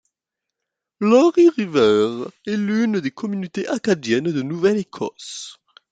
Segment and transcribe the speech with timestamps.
[0.99, 5.59] Larry's River est l'une des communautés acadiennes de Nouvelle-Écosse.